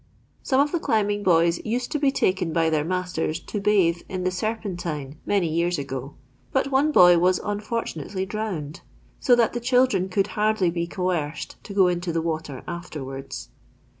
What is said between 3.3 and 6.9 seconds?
to bathe in the Ser pentine many years ago; but